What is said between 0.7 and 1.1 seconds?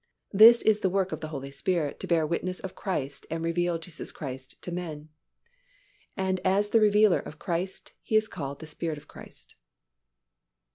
the